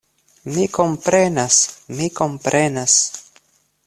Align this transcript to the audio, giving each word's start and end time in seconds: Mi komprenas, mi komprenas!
Mi 0.53 0.63
komprenas, 0.77 1.59
mi 1.99 2.07
komprenas! 2.21 2.97